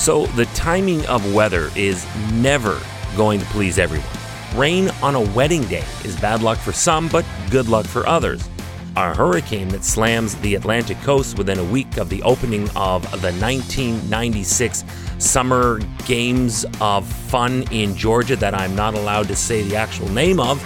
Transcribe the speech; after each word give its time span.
So, 0.00 0.24
the 0.28 0.46
timing 0.54 1.04
of 1.08 1.34
weather 1.34 1.70
is 1.76 2.06
never 2.32 2.80
going 3.18 3.38
to 3.38 3.44
please 3.48 3.78
everyone. 3.78 4.08
Rain 4.54 4.88
on 5.02 5.14
a 5.14 5.20
wedding 5.20 5.60
day 5.64 5.84
is 6.04 6.18
bad 6.18 6.42
luck 6.42 6.56
for 6.56 6.72
some, 6.72 7.06
but 7.08 7.22
good 7.50 7.68
luck 7.68 7.84
for 7.84 8.06
others. 8.06 8.48
A 8.96 9.14
hurricane 9.14 9.68
that 9.68 9.84
slams 9.84 10.36
the 10.36 10.54
Atlantic 10.54 10.98
coast 11.02 11.36
within 11.36 11.58
a 11.58 11.64
week 11.64 11.98
of 11.98 12.08
the 12.08 12.22
opening 12.22 12.62
of 12.70 13.02
the 13.20 13.30
1996 13.30 14.84
Summer 15.18 15.80
Games 16.06 16.64
of 16.80 17.06
Fun 17.06 17.64
in 17.70 17.94
Georgia, 17.94 18.36
that 18.36 18.54
I'm 18.54 18.74
not 18.74 18.94
allowed 18.94 19.28
to 19.28 19.36
say 19.36 19.60
the 19.64 19.76
actual 19.76 20.08
name 20.08 20.40
of, 20.40 20.64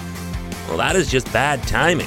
well, 0.69 0.79
that 0.79 0.95
is 0.95 1.11
just 1.11 1.31
bad 1.33 1.61
timing. 1.65 2.07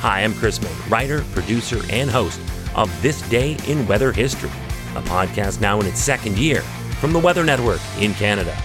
Hi, 0.00 0.24
I'm 0.24 0.32
Chris 0.32 0.62
May, 0.62 0.74
writer, 0.88 1.24
producer, 1.34 1.82
and 1.90 2.10
host 2.10 2.40
of 2.74 2.90
This 3.02 3.20
Day 3.28 3.58
in 3.66 3.86
Weather 3.86 4.12
History, 4.12 4.50
a 4.96 5.02
podcast 5.02 5.60
now 5.60 5.80
in 5.80 5.86
its 5.86 6.00
second 6.00 6.38
year 6.38 6.62
from 7.00 7.12
the 7.12 7.18
Weather 7.18 7.44
Network 7.44 7.80
in 7.98 8.14
Canada. 8.14 8.56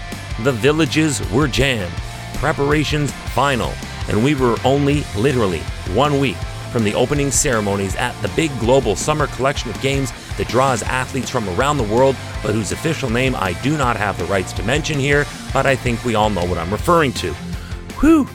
The 0.41 0.51
villages 0.51 1.21
were 1.31 1.47
jammed, 1.47 1.93
preparations 2.35 3.11
final, 3.33 3.71
and 4.07 4.23
we 4.23 4.35
were 4.35 4.57
only 4.65 5.03
literally 5.15 5.59
one 5.93 6.19
week 6.19 6.37
from 6.71 6.83
the 6.83 6.95
opening 6.95 7.29
ceremonies 7.29 7.95
at 7.95 8.19
the 8.21 8.29
big 8.29 8.51
global 8.59 8.95
summer 8.95 9.27
collection 9.27 9.69
of 9.69 9.79
games 9.81 10.11
that 10.37 10.47
draws 10.47 10.81
athletes 10.81 11.29
from 11.29 11.47
around 11.49 11.77
the 11.77 11.83
world, 11.83 12.15
but 12.41 12.53
whose 12.53 12.71
official 12.71 13.09
name 13.09 13.35
I 13.35 13.53
do 13.61 13.77
not 13.77 13.95
have 13.95 14.17
the 14.17 14.25
rights 14.25 14.53
to 14.53 14.63
mention 14.63 14.99
here, 14.99 15.25
but 15.53 15.67
I 15.67 15.75
think 15.75 16.03
we 16.03 16.15
all 16.15 16.31
know 16.31 16.45
what 16.45 16.57
I'm 16.57 16.71
referring 16.71 17.13
to. 17.13 17.31
Whew! 17.99 18.27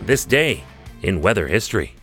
This 0.00 0.24
day 0.24 0.64
in 1.02 1.20
weather 1.20 1.46
history. 1.46 1.93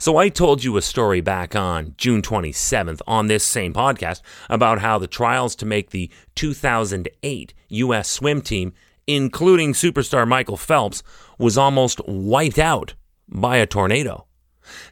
So, 0.00 0.16
I 0.16 0.28
told 0.28 0.62
you 0.62 0.76
a 0.76 0.82
story 0.82 1.20
back 1.20 1.56
on 1.56 1.94
June 1.96 2.22
27th 2.22 3.00
on 3.08 3.26
this 3.26 3.42
same 3.44 3.74
podcast 3.74 4.22
about 4.48 4.78
how 4.78 4.96
the 4.96 5.08
trials 5.08 5.56
to 5.56 5.66
make 5.66 5.90
the 5.90 6.08
2008 6.36 7.54
U.S. 7.70 8.08
swim 8.08 8.40
team, 8.40 8.74
including 9.08 9.72
superstar 9.72 10.26
Michael 10.26 10.56
Phelps, 10.56 11.02
was 11.36 11.58
almost 11.58 12.00
wiped 12.06 12.60
out 12.60 12.94
by 13.28 13.56
a 13.56 13.66
tornado. 13.66 14.26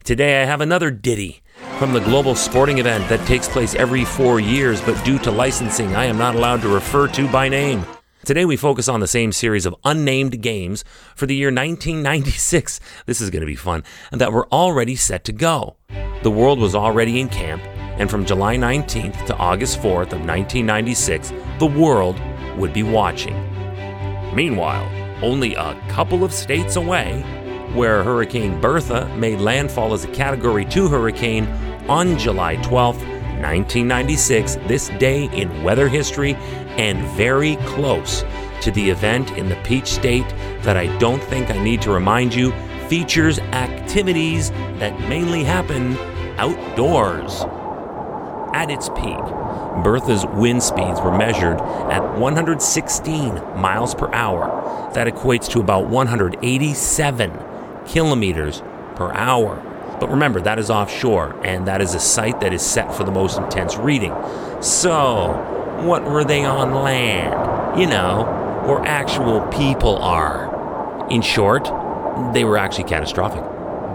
Today, 0.02 0.42
I 0.42 0.44
have 0.44 0.60
another 0.60 0.90
ditty 0.90 1.40
from 1.78 1.92
the 1.92 2.00
global 2.00 2.34
sporting 2.34 2.78
event 2.78 3.08
that 3.08 3.24
takes 3.28 3.48
place 3.48 3.76
every 3.76 4.04
four 4.04 4.40
years, 4.40 4.80
but 4.80 5.02
due 5.04 5.20
to 5.20 5.30
licensing, 5.30 5.94
I 5.94 6.06
am 6.06 6.18
not 6.18 6.34
allowed 6.34 6.62
to 6.62 6.68
refer 6.68 7.06
to 7.08 7.30
by 7.30 7.48
name. 7.48 7.84
Today, 8.26 8.44
we 8.44 8.56
focus 8.56 8.88
on 8.88 8.98
the 8.98 9.06
same 9.06 9.30
series 9.30 9.66
of 9.66 9.76
unnamed 9.84 10.42
games 10.42 10.82
for 11.14 11.26
the 11.26 11.36
year 11.36 11.46
1996. 11.46 12.80
This 13.06 13.20
is 13.20 13.30
going 13.30 13.42
to 13.42 13.46
be 13.46 13.54
fun, 13.54 13.84
and 14.10 14.20
that 14.20 14.32
were 14.32 14.48
already 14.48 14.96
set 14.96 15.22
to 15.26 15.32
go. 15.32 15.76
The 16.24 16.30
world 16.32 16.58
was 16.58 16.74
already 16.74 17.20
in 17.20 17.28
camp, 17.28 17.62
and 18.00 18.10
from 18.10 18.26
July 18.26 18.56
19th 18.56 19.26
to 19.26 19.36
August 19.36 19.78
4th 19.78 20.10
of 20.12 20.26
1996, 20.26 21.32
the 21.60 21.66
world 21.66 22.20
would 22.56 22.72
be 22.72 22.82
watching. 22.82 23.36
Meanwhile, 24.34 24.90
only 25.22 25.54
a 25.54 25.80
couple 25.88 26.24
of 26.24 26.32
states 26.32 26.74
away, 26.74 27.20
where 27.74 28.02
Hurricane 28.02 28.60
Bertha 28.60 29.06
made 29.16 29.38
landfall 29.38 29.94
as 29.94 30.02
a 30.02 30.08
Category 30.08 30.64
2 30.64 30.88
hurricane 30.88 31.46
on 31.88 32.18
July 32.18 32.56
12th, 32.56 33.15
1996, 33.42 34.56
this 34.66 34.88
day 34.98 35.24
in 35.32 35.62
weather 35.62 35.88
history, 35.88 36.34
and 36.76 36.98
very 37.16 37.56
close 37.66 38.24
to 38.62 38.70
the 38.70 38.90
event 38.90 39.30
in 39.32 39.48
the 39.48 39.56
Peach 39.56 39.86
State 39.86 40.28
that 40.62 40.76
I 40.76 40.96
don't 40.98 41.22
think 41.22 41.50
I 41.50 41.62
need 41.62 41.82
to 41.82 41.90
remind 41.90 42.34
you 42.34 42.52
features 42.88 43.38
activities 43.38 44.50
that 44.78 44.98
mainly 45.08 45.44
happen 45.44 45.96
outdoors. 46.38 47.44
At 48.54 48.70
its 48.70 48.88
peak, 48.90 49.18
Bertha's 49.84 50.24
wind 50.26 50.62
speeds 50.62 51.00
were 51.00 51.16
measured 51.16 51.60
at 51.60 52.18
116 52.18 53.34
miles 53.56 53.94
per 53.94 54.12
hour. 54.14 54.90
That 54.94 55.06
equates 55.06 55.48
to 55.50 55.60
about 55.60 55.88
187 55.88 57.38
kilometers 57.86 58.62
per 58.94 59.12
hour. 59.12 59.75
But 59.98 60.10
remember, 60.10 60.40
that 60.40 60.58
is 60.58 60.70
offshore, 60.70 61.40
and 61.44 61.66
that 61.66 61.80
is 61.80 61.94
a 61.94 62.00
site 62.00 62.40
that 62.40 62.52
is 62.52 62.62
set 62.62 62.94
for 62.94 63.04
the 63.04 63.10
most 63.10 63.38
intense 63.38 63.76
reading. 63.76 64.14
So, 64.60 65.32
what 65.82 66.04
were 66.04 66.24
they 66.24 66.44
on 66.44 66.74
land? 66.74 67.80
You 67.80 67.86
know, 67.86 68.24
where 68.66 68.80
actual 68.80 69.40
people 69.48 69.96
are. 69.98 71.06
In 71.10 71.22
short, 71.22 71.64
they 72.34 72.44
were 72.44 72.56
actually 72.56 72.84
catastrophic. 72.84 73.42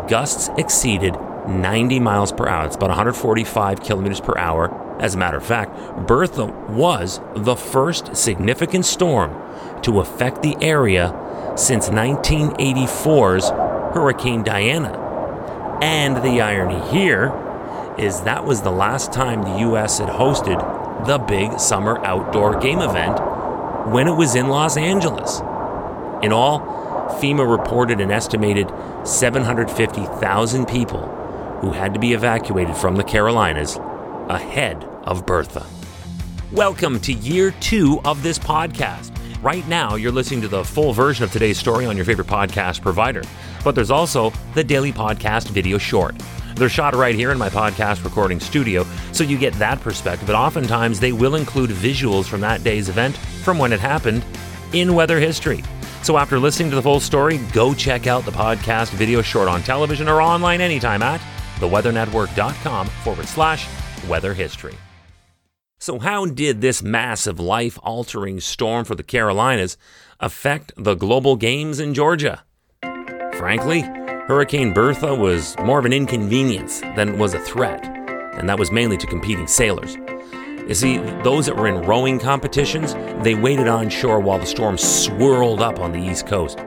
Gusts 0.08 0.50
exceeded 0.58 1.16
90 1.48 2.00
miles 2.00 2.32
per 2.32 2.48
hour. 2.48 2.66
It's 2.66 2.76
about 2.76 2.90
145 2.90 3.82
kilometers 3.82 4.22
per 4.22 4.38
hour. 4.38 5.00
As 5.02 5.16
a 5.16 5.18
matter 5.18 5.38
of 5.38 5.46
fact, 5.46 5.76
Bertha 6.08 6.46
was 6.46 7.20
the 7.36 7.56
first 7.56 8.16
significant 8.16 8.86
storm 8.86 9.36
to 9.82 10.00
affect 10.00 10.42
the 10.44 10.56
area 10.62 11.14
since 11.56 11.90
1984's 11.90 13.50
Hurricane 13.96 14.44
Diana. 14.44 15.11
And 15.82 16.18
the 16.18 16.42
irony 16.42 16.80
here 16.92 17.34
is 17.98 18.22
that 18.22 18.46
was 18.46 18.62
the 18.62 18.72
last 18.72 19.12
time 19.12 19.42
the 19.42 19.72
US 19.72 19.98
had 19.98 20.10
hosted 20.10 20.60
the 21.08 21.18
big 21.18 21.60
summer 21.60 21.98
outdoor 22.06 22.60
game 22.60 22.82
event 22.82 23.20
when 23.92 24.08
it 24.08 24.14
was 24.14 24.36
in 24.36 24.48
Los 24.48 24.78
Angeles. 24.78 25.40
In 26.24 26.32
all, 26.32 26.60
FEMA 27.20 27.50
reported 27.50 28.00
an 28.00 28.12
estimated 28.12 28.72
750,000 29.06 30.68
people 30.68 31.08
who 31.62 31.72
had 31.72 31.96
to 31.96 32.00
be 32.00 32.14
evacuated 32.14 32.78
from 32.78 32.96
the 32.96 33.04
Carolinas 33.04 33.78
ahead 34.30 34.84
of 35.04 35.26
Bertha. 35.26 35.66
Welcome 36.52 37.00
to 37.00 37.12
year 37.12 37.56
two 37.60 38.00
of 38.06 38.22
this 38.22 38.38
podcast. 38.38 39.11
Right 39.42 39.68
now, 39.68 39.96
you're 39.96 40.12
listening 40.12 40.42
to 40.42 40.48
the 40.48 40.64
full 40.64 40.94
version 40.94 41.24
of 41.24 41.32
today's 41.32 41.58
story 41.58 41.88
on 41.88 41.96
your 41.96 42.06
favorite 42.06 42.28
podcast 42.28 42.80
provider, 42.84 43.24
but 43.64 43.74
there's 43.74 43.90
also 43.90 44.32
the 44.54 44.64
daily 44.64 44.94
podcast 44.94 45.48
video 45.50 45.80
short. 45.80 46.14
They're 46.56 46.70
shot 46.70 46.94
right 46.94 47.16
here 47.16 47.32
in 47.32 47.40
my 47.40 47.50
podcast 47.50 48.04
recording 48.04 48.40
studio, 48.40 48.86
so 49.14 49.24
you 49.24 49.40
get 49.40 49.54
that 49.56 49.82
perspective, 49.82 50.28
but 50.28 50.36
oftentimes 50.36 51.00
they 51.00 51.12
will 51.12 51.34
include 51.34 51.72
visuals 51.72 52.26
from 52.26 52.42
that 52.42 52.64
day's 52.64 52.88
event 52.88 53.18
from 53.18 53.58
when 53.58 53.74
it 53.74 53.80
happened 53.80 54.24
in 54.74 54.94
weather 54.94 55.20
history. 55.20 55.64
So 56.04 56.18
after 56.18 56.38
listening 56.38 56.70
to 56.70 56.76
the 56.76 56.84
full 56.84 57.00
story, 57.00 57.40
go 57.52 57.74
check 57.74 58.06
out 58.06 58.26
the 58.26 58.32
podcast 58.32 58.92
video 58.92 59.24
short 59.24 59.48
on 59.48 59.64
television 59.64 60.08
or 60.08 60.22
online 60.22 60.62
anytime 60.62 61.02
at 61.02 61.20
theweathernetwork.com 61.56 62.88
forward 63.04 63.28
slash 63.28 63.68
weather 64.08 64.36
history. 64.36 64.76
So, 65.82 65.98
how 65.98 66.28
did 66.28 66.62
this 66.62 66.84
massive 66.84 67.40
life 67.40 67.80
altering 67.82 68.40
storm 68.40 68.86
for 68.86 68.94
the 68.94 69.02
Carolinas 69.02 69.80
affect 70.20 70.72
the 70.78 70.94
global 70.94 71.36
games 71.36 71.80
in 71.80 71.96
Georgia? 71.96 72.44
Frankly, 73.34 73.82
Hurricane 74.28 74.74
Bertha 74.74 75.16
was 75.16 75.58
more 75.64 75.80
of 75.80 75.86
an 75.86 75.92
inconvenience 75.92 76.82
than 76.96 77.10
it 77.10 77.18
was 77.18 77.34
a 77.34 77.40
threat, 77.40 77.84
and 78.38 78.48
that 78.48 78.60
was 78.60 78.72
mainly 78.72 78.96
to 78.96 79.08
competing 79.08 79.48
sailors. 79.48 79.96
You 80.68 80.76
see, 80.76 80.98
those 81.24 81.48
that 81.48 81.58
were 81.58 81.68
in 81.68 81.82
rowing 81.82 82.20
competitions, 82.20 82.94
they 83.24 83.34
waited 83.34 83.68
on 83.68 83.90
shore 83.90 84.20
while 84.20 84.38
the 84.38 84.46
storm 84.46 84.78
swirled 84.78 85.62
up 85.62 85.80
on 85.80 85.94
the 85.94 86.00
east 86.00 86.28
coast. 86.28 86.58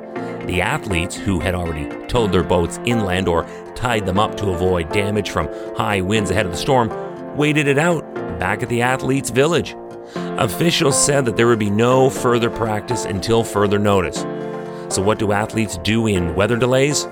The 0.46 0.60
athletes, 0.60 1.14
who 1.14 1.38
had 1.38 1.54
already 1.54 1.88
towed 2.08 2.32
their 2.32 2.42
boats 2.42 2.80
inland 2.84 3.28
or 3.28 3.46
tied 3.76 4.06
them 4.06 4.18
up 4.18 4.36
to 4.38 4.50
avoid 4.50 4.90
damage 4.90 5.30
from 5.30 5.46
high 5.76 6.00
winds 6.00 6.32
ahead 6.32 6.46
of 6.46 6.52
the 6.52 6.58
storm, 6.58 6.88
waited 7.36 7.68
it 7.68 7.78
out 7.78 8.03
back 8.44 8.62
at 8.62 8.68
the 8.68 8.82
athletes' 8.82 9.30
village. 9.30 9.74
Officials 10.36 11.02
said 11.02 11.24
that 11.24 11.34
there 11.34 11.46
would 11.46 11.58
be 11.58 11.70
no 11.70 12.10
further 12.10 12.50
practice 12.50 13.06
until 13.06 13.42
further 13.42 13.78
notice. 13.78 14.18
So, 14.94 15.00
what 15.00 15.18
do 15.18 15.32
athletes 15.32 15.78
do 15.78 16.08
in 16.08 16.34
weather 16.34 16.58
delays? 16.58 17.08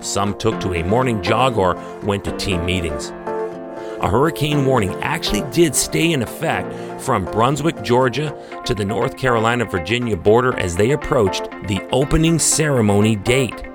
Some 0.00 0.38
took 0.38 0.58
to 0.60 0.72
a 0.72 0.82
morning 0.82 1.22
jog 1.22 1.58
or 1.58 1.74
went 2.02 2.24
to 2.24 2.34
team 2.38 2.64
meetings. 2.64 3.10
A 4.00 4.08
hurricane 4.08 4.64
warning 4.64 4.94
actually 5.02 5.42
did 5.50 5.74
stay 5.76 6.12
in 6.14 6.22
effect 6.22 6.72
from 7.02 7.26
Brunswick, 7.26 7.82
Georgia 7.82 8.34
to 8.64 8.74
the 8.74 8.86
North 8.86 9.18
Carolina 9.18 9.66
Virginia 9.66 10.16
border 10.16 10.58
as 10.58 10.76
they 10.76 10.92
approached 10.92 11.50
the 11.68 11.86
opening 11.92 12.38
ceremony 12.38 13.16
date. 13.16 13.69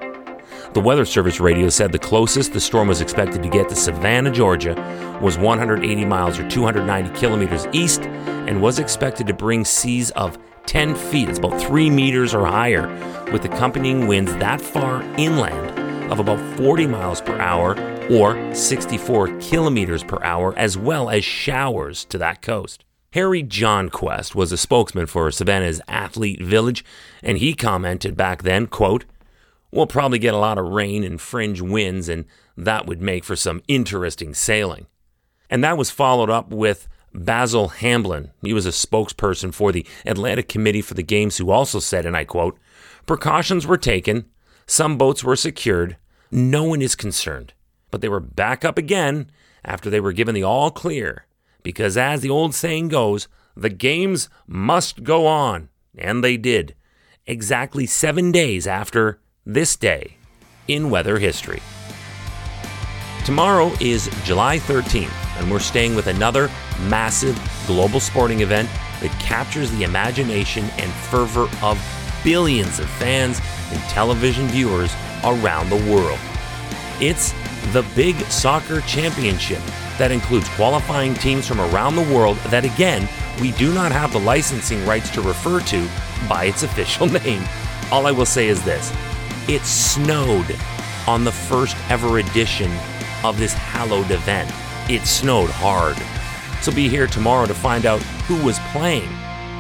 The 0.76 0.82
Weather 0.82 1.06
Service 1.06 1.40
radio 1.40 1.70
said 1.70 1.94
the 1.94 1.98
closest 1.98 2.52
the 2.52 2.60
storm 2.60 2.90
was 2.90 3.00
expected 3.00 3.42
to 3.42 3.48
get 3.48 3.70
to 3.70 3.76
Savannah, 3.78 4.30
Georgia, 4.30 4.76
was 5.22 5.38
180 5.38 6.04
miles 6.04 6.38
or 6.38 6.50
290 6.50 7.18
kilometers 7.18 7.66
east 7.72 8.02
and 8.02 8.62
was 8.62 8.78
expected 8.78 9.26
to 9.28 9.34
bring 9.34 9.64
seas 9.64 10.12
of 10.12 10.38
10 10.66 10.94
feet, 10.96 11.30
it's 11.30 11.40
about 11.40 11.62
3 11.62 11.90
meters 11.90 12.34
or 12.34 12.46
higher, 12.46 12.90
with 13.32 13.46
accompanying 13.46 14.06
winds 14.06 14.34
that 14.34 14.60
far 14.60 15.02
inland 15.18 16.12
of 16.12 16.20
about 16.20 16.42
40 16.58 16.88
miles 16.88 17.22
per 17.22 17.40
hour 17.40 17.80
or 18.12 18.54
64 18.54 19.30
kilometers 19.40 20.04
per 20.04 20.22
hour, 20.24 20.54
as 20.58 20.78
well 20.78 21.10
as 21.10 21.24
showers 21.24 22.04
to 22.04 22.18
that 22.18 22.42
coast. 22.42 22.84
Harry 23.14 23.44
John 23.44 23.88
Quest 23.88 24.36
was 24.36 24.52
a 24.52 24.58
spokesman 24.58 25.06
for 25.06 25.32
Savannah's 25.32 25.80
Athlete 25.88 26.44
Village, 26.44 26.84
and 27.24 27.38
he 27.38 27.54
commented 27.54 28.18
back 28.18 28.44
then, 28.44 28.68
quote, 28.68 29.06
We'll 29.76 29.88
probably 29.88 30.20
get 30.20 30.34
a 30.34 30.38
lot 30.38 30.58
of 30.58 30.70
rain 30.70 31.04
and 31.04 31.20
fringe 31.20 31.60
winds, 31.60 32.08
and 32.08 32.24
that 32.56 32.86
would 32.86 33.02
make 33.02 33.26
for 33.26 33.36
some 33.36 33.62
interesting 33.68 34.34
sailing. 34.34 34.88
And 35.50 35.62
that 35.66 35.78
was 35.78 35.92
followed 35.92 36.30
up 36.30 36.50
with 36.50 36.88
Basil 37.14 37.68
Hamblin, 37.68 38.32
he 38.42 38.54
was 38.54 38.66
a 38.66 38.70
spokesperson 38.70 39.54
for 39.54 39.74
the 39.74 39.86
Atlanta 40.06 40.44
Committee 40.44 40.82
for 40.82 40.94
the 40.94 41.04
Games, 41.04 41.36
who 41.36 41.52
also 41.52 41.80
said, 41.80 42.06
and 42.06 42.16
I 42.16 42.24
quote, 42.24 42.58
Precautions 43.06 43.68
were 43.68 43.78
taken, 43.78 44.26
some 44.66 44.98
boats 44.98 45.26
were 45.26 45.36
secured, 45.36 45.98
no 46.32 46.64
one 46.64 46.82
is 46.82 46.96
concerned. 46.96 47.54
But 47.92 48.00
they 48.00 48.10
were 48.10 48.22
back 48.22 48.64
up 48.64 48.78
again 48.78 49.30
after 49.66 49.90
they 49.90 50.00
were 50.00 50.14
given 50.14 50.36
the 50.36 50.44
all 50.44 50.72
clear, 50.72 51.26
because 51.64 51.98
as 51.98 52.22
the 52.22 52.30
old 52.30 52.56
saying 52.56 52.88
goes, 52.88 53.28
the 53.58 53.70
games 53.70 54.30
must 54.48 55.04
go 55.04 55.28
on. 55.28 55.68
And 55.98 56.24
they 56.24 56.38
did, 56.38 56.76
exactly 57.26 57.86
seven 57.86 58.32
days 58.32 58.68
after 58.68 59.20
this 59.46 59.76
day 59.76 60.18
in 60.68 60.90
weather 60.90 61.20
history. 61.20 61.62
Tomorrow 63.26 63.72
is 63.80 64.10
July 64.24 64.58
13th, 64.58 65.12
and 65.38 65.52
we're 65.52 65.60
staying 65.60 65.96
with 65.96 66.08
another 66.08 66.50
massive 66.88 67.40
global 67.68 68.00
sporting 68.00 68.42
event 68.42 68.68
that 69.02 69.12
captures 69.20 69.70
the 69.72 69.84
imagination 69.84 70.66
and 70.78 70.92
fervor 70.92 71.48
of 71.62 71.80
billions 72.24 72.80
of 72.80 72.90
fans 72.90 73.40
and 73.72 73.80
television 73.84 74.48
viewers 74.48 74.94
around 75.24 75.70
the 75.70 75.92
world. 75.92 76.20
It's 77.00 77.34
the 77.72 77.86
Big 77.96 78.16
Soccer 78.32 78.82
Championship 78.82 79.62
that 80.00 80.12
includes 80.12 80.50
qualifying 80.50 81.14
teams 81.14 81.48
from 81.48 81.62
around 81.62 81.96
the 81.96 82.14
world 82.14 82.38
that, 82.50 82.66
again, 82.66 83.08
we 83.40 83.52
do 83.52 83.74
not 83.74 83.92
have 83.92 84.12
the 84.12 84.20
licensing 84.20 84.84
rights 84.88 85.12
to 85.12 85.22
refer 85.22 85.60
to 85.62 85.88
by 86.28 86.46
its 86.46 86.64
official 86.64 87.06
name. 87.24 87.44
All 87.92 88.08
I 88.08 88.12
will 88.12 88.26
say 88.26 88.48
is 88.48 88.64
this 88.64 88.92
it 89.48 89.64
snowed 89.66 90.56
on 91.08 91.24
the 91.24 91.32
first 91.32 91.78
ever 91.90 92.20
edition 92.20 92.72
of 93.24 93.38
this 93.38 93.54
hallowed 93.54 94.12
event. 94.12 94.52
It 94.90 95.06
snowed 95.06 95.50
hard. 95.50 95.98
So 96.62 96.72
be 96.72 96.90
here 96.90 97.08
tomorrow 97.08 97.46
to 97.46 97.54
find 97.54 97.86
out 97.86 98.02
who 98.28 98.44
was 98.44 98.60
playing 98.72 99.10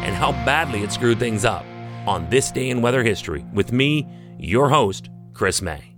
and 0.04 0.16
how 0.16 0.32
badly 0.46 0.84
it 0.84 0.92
screwed 0.92 1.20
things 1.20 1.46
up 1.46 1.66
on 2.08 2.30
this 2.30 2.52
day 2.52 2.70
in 2.70 2.82
weather 2.82 3.04
history 3.04 3.46
with 3.54 3.72
me, 3.72 4.08
your 4.38 4.70
host, 4.70 5.10
Chris 5.34 5.62
May. 5.62 5.95